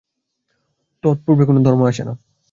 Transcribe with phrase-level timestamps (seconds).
[1.03, 2.13] তৎপূর্বে কোন ধর্ম আসে না।